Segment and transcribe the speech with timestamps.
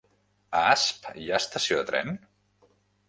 [0.61, 2.13] A Asp hi ha estació de tren?